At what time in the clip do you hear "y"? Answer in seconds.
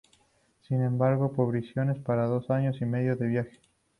2.81-2.85